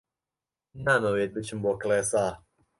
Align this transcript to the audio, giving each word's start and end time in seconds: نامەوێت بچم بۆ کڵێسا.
نامەوێت 0.85 1.31
بچم 1.35 1.59
بۆ 1.63 1.71
کڵێسا. 1.81 2.25